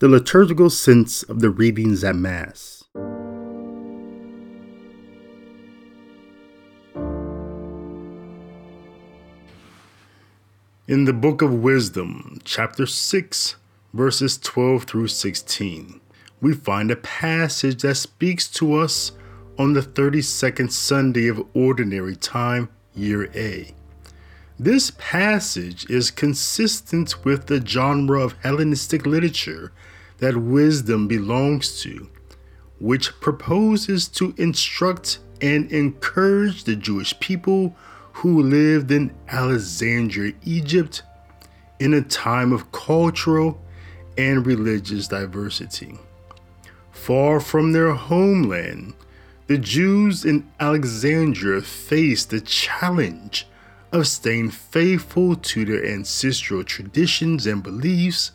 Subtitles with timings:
[0.00, 2.84] the liturgical sense of the readings at Mass.
[10.88, 13.56] In the Book of Wisdom, chapter 6,
[13.92, 16.00] verses 12 through 16,
[16.40, 19.12] we find a passage that speaks to us
[19.58, 23.74] on the 32nd Sunday of Ordinary Time, Year A.
[24.58, 29.72] This passage is consistent with the genre of Hellenistic literature
[30.20, 32.08] that wisdom belongs to,
[32.78, 37.74] which proposes to instruct and encourage the Jewish people
[38.12, 41.02] who lived in Alexandria, Egypt,
[41.78, 43.60] in a time of cultural
[44.18, 45.98] and religious diversity.
[46.90, 48.94] Far from their homeland,
[49.46, 53.46] the Jews in Alexandria faced the challenge
[53.90, 58.32] of staying faithful to their ancestral traditions and beliefs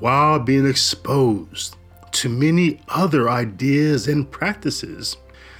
[0.00, 1.76] while being exposed
[2.12, 5.16] to many other ideas and practices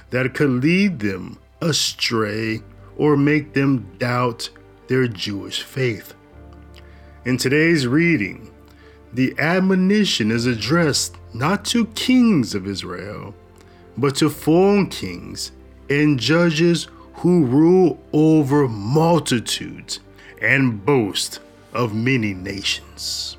[0.09, 2.61] that could lead them astray
[2.97, 4.49] or make them doubt
[4.87, 6.13] their Jewish faith.
[7.25, 8.51] In today's reading,
[9.13, 13.35] the admonition is addressed not to kings of Israel,
[13.97, 15.51] but to foreign kings
[15.89, 19.99] and judges who rule over multitudes
[20.41, 21.39] and boast
[21.73, 23.36] of many nations.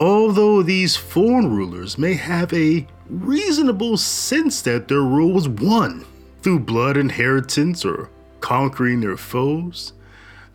[0.00, 6.04] Although these foreign rulers may have a reasonable sense that their rule was won
[6.42, 8.08] through blood inheritance or
[8.40, 9.92] conquering their foes,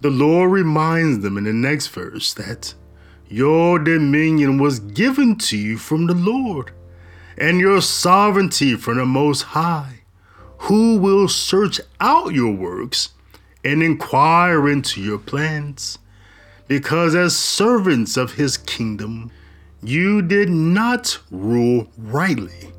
[0.01, 2.73] the Lord reminds them in the next verse that
[3.27, 6.71] your dominion was given to you from the Lord,
[7.37, 10.03] and your sovereignty from the Most High
[10.63, 13.09] who will search out your works
[13.65, 15.99] and inquire into your plans.
[16.67, 19.31] Because as servants of his kingdom,
[19.81, 22.71] you did not rule rightly,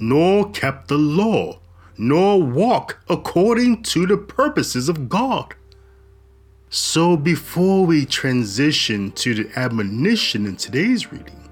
[0.00, 1.60] nor kept the law,
[1.96, 5.54] nor walk according to the purposes of God.
[6.70, 11.48] So, before we transition to the admonition in today's reading,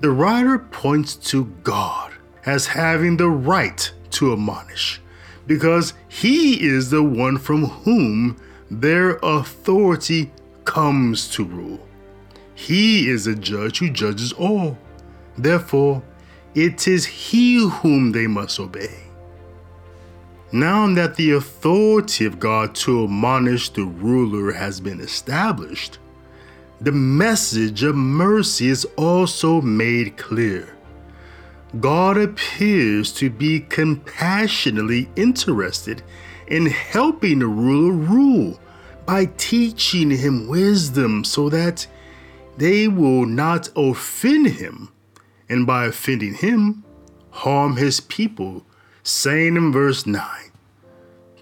[0.00, 2.12] the writer points to God
[2.46, 5.00] as having the right to admonish,
[5.46, 8.36] because he is the one from whom
[8.70, 10.30] their authority
[10.68, 11.80] comes to rule.
[12.54, 14.76] He is a judge who judges all.
[15.38, 16.02] Therefore,
[16.54, 18.98] it is he whom they must obey.
[20.52, 25.98] Now that the authority of God to admonish the ruler has been established,
[26.82, 30.76] the message of mercy is also made clear.
[31.80, 36.02] God appears to be compassionately interested
[36.46, 38.60] in helping the ruler rule
[39.08, 41.86] by teaching him wisdom so that
[42.58, 44.92] they will not offend him,
[45.48, 46.84] and by offending him,
[47.30, 48.66] harm his people,
[49.02, 50.22] saying in verse 9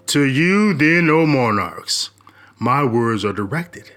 [0.05, 2.11] To you, then, O monarchs,
[2.57, 3.91] my words are directed,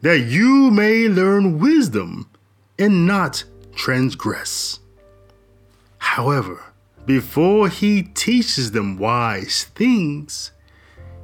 [0.00, 2.28] that you may learn wisdom
[2.76, 3.44] and not
[3.76, 4.80] transgress.
[5.98, 6.60] However,
[7.06, 10.50] before he teaches them wise things,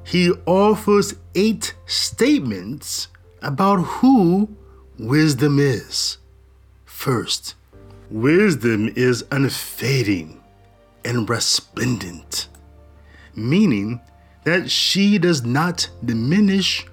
[0.08, 3.08] he offers eight statements
[3.42, 4.48] about who
[4.98, 6.16] wisdom is.
[6.86, 7.54] First,
[8.10, 10.40] wisdom is unfading
[11.04, 12.48] and resplendent,
[13.34, 14.00] meaning
[14.44, 16.86] that she does not diminish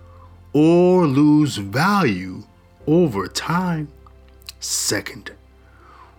[0.52, 2.44] or lose value
[2.86, 3.88] over time.
[4.60, 5.32] Second,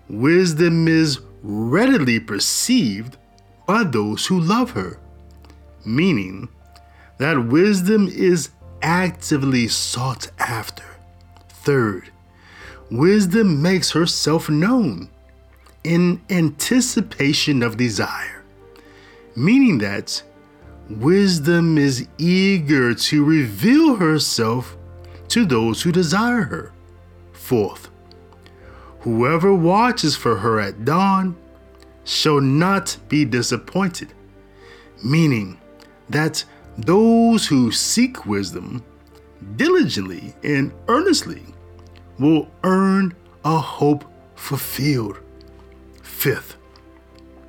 [0.08, 3.18] wisdom is readily perceived
[3.66, 4.98] by those who love her,
[5.84, 6.48] meaning
[7.18, 8.50] that wisdom is
[8.82, 10.84] actively sought after.
[11.48, 12.10] Third,
[12.90, 15.08] wisdom makes herself known
[15.82, 18.44] in anticipation of desire,
[19.34, 20.22] meaning that
[20.88, 24.76] wisdom is eager to reveal herself
[25.28, 26.72] to those who desire her.
[27.32, 27.88] Fourth,
[29.00, 31.36] Whoever watches for her at dawn
[32.02, 34.12] shall not be disappointed,
[35.04, 35.60] meaning
[36.10, 36.44] that
[36.78, 38.84] those who seek wisdom
[39.56, 41.42] diligently and earnestly
[42.18, 43.14] will earn
[43.44, 45.18] a hope fulfilled.
[46.02, 46.56] Fifth,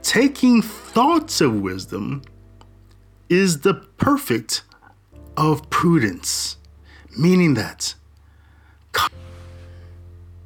[0.01, 2.21] taking thoughts of wisdom
[3.29, 4.63] is the perfect
[5.35, 6.57] of prudence,
[7.17, 7.95] meaning that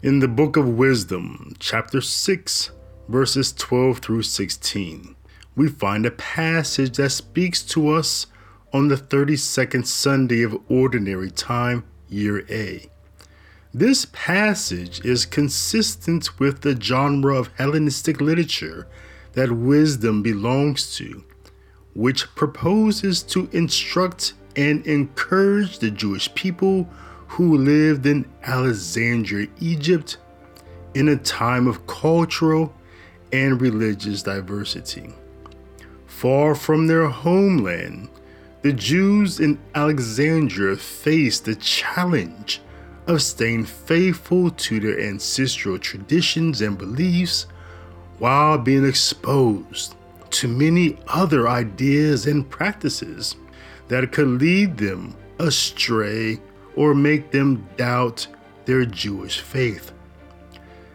[0.04, 2.72] in the book of Wisdom, chapter 6,
[3.08, 5.16] verses 12 through 16,
[5.56, 8.26] we find a passage that speaks to us
[8.74, 12.88] on the 32nd Sunday of Ordinary Time, Year A.
[13.74, 18.88] This passage is consistent with the genre of Hellenistic literature
[19.34, 21.24] that wisdom belongs to,
[21.94, 26.90] which proposes to instruct and encourage the Jewish people
[27.28, 30.18] who lived in Alexandria, Egypt,
[30.94, 32.74] in a time of cultural
[33.32, 35.14] and religious diversity.
[36.06, 38.10] Far from their homeland,
[38.62, 42.62] the Jews in Alexandria faced the challenge
[43.08, 47.48] of staying faithful to their ancestral traditions and beliefs
[48.20, 49.96] while being exposed
[50.30, 53.36] to many other ideas and practices
[53.88, 56.40] that could lead them astray
[56.76, 58.28] or make them doubt
[58.66, 59.92] their Jewish faith.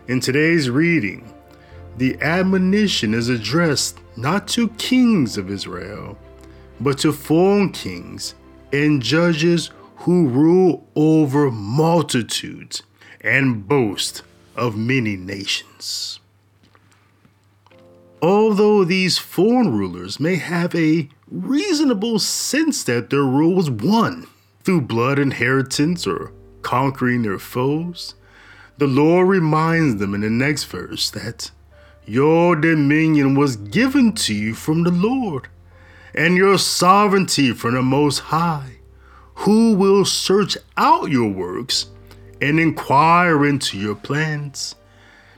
[0.06, 1.34] In today's reading,
[1.96, 6.16] the admonition is addressed not to kings of Israel,
[6.80, 8.34] but to foreign kings
[8.72, 12.82] and judges who rule over multitudes
[13.20, 14.22] and boast
[14.54, 16.20] of many nations.
[18.22, 24.26] Although these foreign rulers may have a reasonable sense that their rule was won
[24.64, 26.32] through blood inheritance or
[26.62, 28.14] conquering their foes,
[28.78, 31.50] the Lord reminds them in the next verse that
[32.06, 35.48] your dominion was given to you from the Lord,
[36.16, 38.78] and your sovereignty from the Most High,
[39.34, 41.86] who will search out your works
[42.40, 44.74] and inquire into your plans.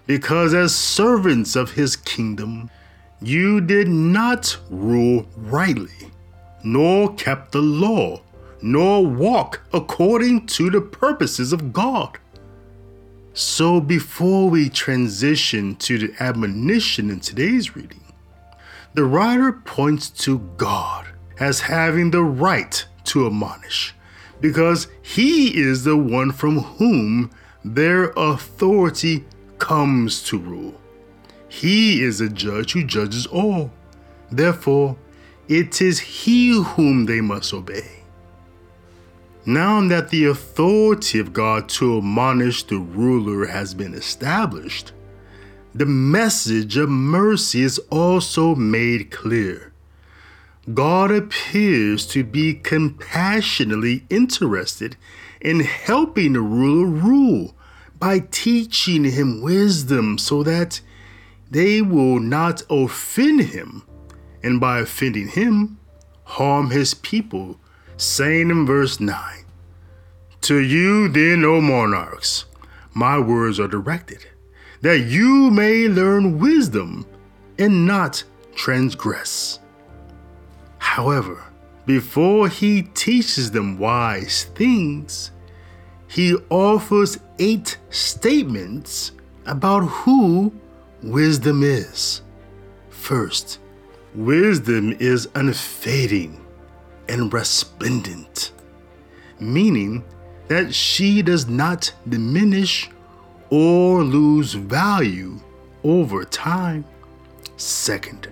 [0.06, 2.70] Because as servants of his kingdom,
[3.20, 6.10] you did not rule rightly,
[6.62, 8.20] nor kept the law,
[8.62, 12.18] nor walk according to the purposes of God.
[13.34, 18.07] So, before we transition to the admonition in today's reading,
[18.98, 21.06] the writer points to God
[21.38, 23.94] as having the right to admonish,
[24.40, 27.30] because he is the one from whom
[27.64, 29.24] their authority
[29.58, 30.74] comes to rule.
[31.48, 33.70] He is a judge who judges all.
[34.32, 34.96] Therefore,
[35.46, 38.02] it is he whom they must obey.
[39.46, 44.90] Now that the authority of God to admonish the ruler has been established,
[45.74, 49.72] the message of mercy is also made clear.
[50.74, 54.96] God appears to be compassionately interested
[55.40, 57.54] in helping the ruler rule
[57.98, 60.80] by teaching him wisdom so that
[61.50, 63.82] they will not offend him,
[64.42, 65.78] and by offending him,
[66.24, 67.58] harm his people,
[67.96, 69.16] saying in verse 9
[70.42, 72.44] To you, then, O monarchs,
[72.92, 74.26] my words are directed,
[74.80, 77.06] that you may learn wisdom
[77.58, 78.22] and not
[78.54, 79.58] transgress.
[80.78, 81.44] However,
[81.86, 85.32] before he teaches them wise things,
[86.06, 89.12] he offers eight statements
[89.46, 90.52] about who
[91.02, 92.22] wisdom is.
[92.90, 93.58] First,
[94.14, 96.44] wisdom is unfading
[97.08, 98.52] and resplendent,
[99.40, 100.04] meaning
[100.48, 102.90] that she does not diminish
[103.50, 105.38] or lose value
[105.84, 106.84] over time.
[107.56, 108.28] Second,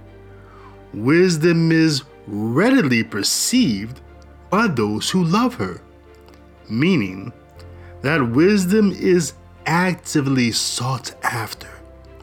[0.93, 4.01] wisdom is readily perceived
[4.51, 5.81] by those who love her,
[6.69, 7.33] meaning
[8.03, 9.35] that wisdom is
[9.67, 11.69] actively sought after.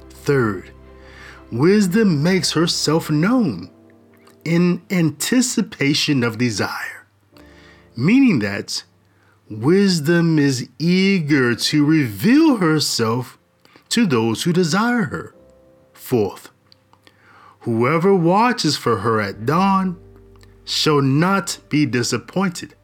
[0.10, 0.72] Third,
[1.52, 3.70] wisdom makes herself known
[4.46, 7.08] in anticipation of desire,
[7.96, 8.84] meaning that
[9.60, 13.38] wisdom is eager to reveal herself
[13.90, 15.36] to those who desire her.
[15.94, 16.50] Fourth,
[17.62, 20.00] whoever watches for her at dawn
[20.66, 22.76] shall not be disappointed,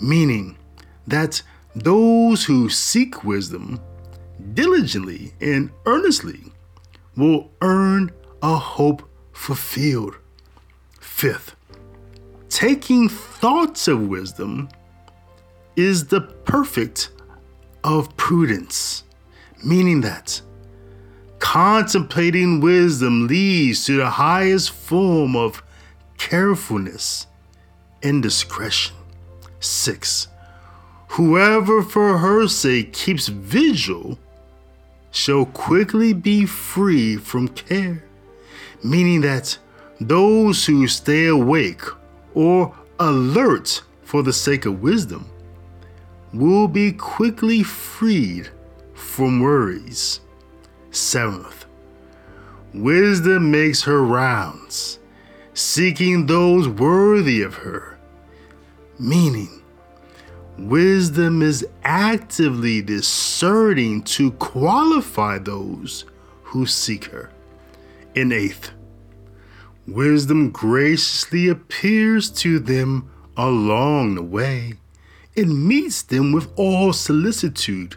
[0.00, 0.56] meaning
[1.06, 1.42] that
[1.74, 3.80] those who seek wisdom
[4.54, 6.52] diligently and earnestly
[7.16, 8.10] will earn
[8.42, 10.16] a hope fulfilled.
[11.00, 11.56] Fifth,
[12.48, 14.68] taking thoughts of wisdom
[15.76, 17.10] is the perfect
[17.84, 19.04] of prudence,
[19.64, 20.40] meaning that
[21.38, 25.62] contemplating wisdom leads to the highest form of
[26.18, 27.26] carefulness
[28.02, 28.94] and discretion.
[29.58, 30.28] Six,
[31.08, 34.18] whoever for her sake keeps vigil
[35.10, 38.04] shall quickly be free from care,
[38.84, 39.58] meaning that
[40.00, 41.82] those who stay awake
[42.34, 45.29] or alert for the sake of wisdom
[46.32, 48.48] will be quickly freed
[48.94, 50.20] from worries.
[50.90, 51.66] Seventh,
[52.74, 54.98] wisdom makes her rounds,
[55.54, 57.98] seeking those worthy of her,
[58.98, 59.62] meaning
[60.58, 66.04] wisdom is actively discerning to qualify those
[66.42, 67.30] who seek her.
[68.14, 68.72] In eighth,
[69.86, 74.74] wisdom graciously appears to them along the way.
[75.34, 77.96] It meets them with all solicitude,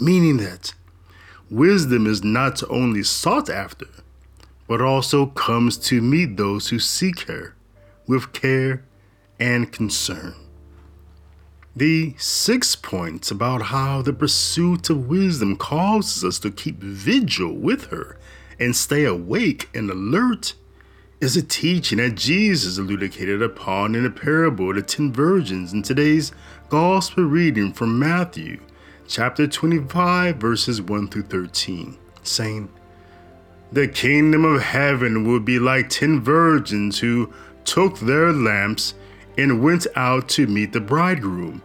[0.00, 0.74] meaning that
[1.50, 3.86] wisdom is not only sought after,
[4.68, 7.54] but also comes to meet those who seek her
[8.06, 8.84] with care
[9.40, 10.34] and concern.
[11.74, 17.86] The sixth point about how the pursuit of wisdom causes us to keep vigil with
[17.86, 18.18] her
[18.58, 20.54] and stay awake and alert
[21.20, 25.82] is a teaching that Jesus elucidated upon in the parable of the ten virgins in
[25.82, 26.32] today's
[26.68, 28.60] gospel reading from Matthew
[29.06, 32.68] chapter 25 verses 1 through 13, saying,
[33.72, 37.32] The kingdom of heaven will be like ten virgins who
[37.64, 38.92] took their lamps
[39.38, 41.62] and went out to meet the bridegroom.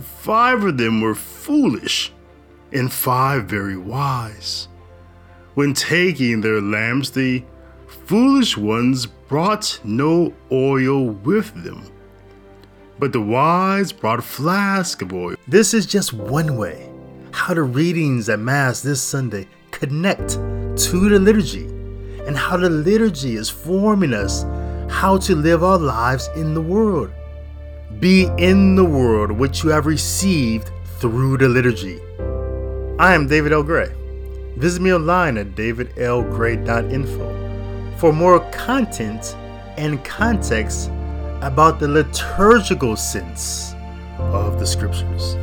[0.00, 2.12] Five of them were foolish,
[2.72, 4.66] and five very wise.
[5.54, 7.44] When taking their lamps, the
[8.06, 11.84] foolish ones brought no oil with them,
[12.98, 15.36] but the wise brought a flask of oil.
[15.46, 16.90] This is just one way
[17.32, 21.66] how the readings at Mass this Sunday connect to the liturgy
[22.26, 24.44] and how the liturgy is forming us
[24.90, 27.12] how to live our lives in the world.
[28.00, 32.00] Be in the world which you have received through the liturgy.
[32.98, 33.62] I am David L.
[33.62, 33.92] Gray.
[34.56, 39.36] Visit me online at davidlgray.info for more content
[39.76, 40.90] and context
[41.42, 43.74] about the liturgical sense
[44.18, 45.36] of the scriptures.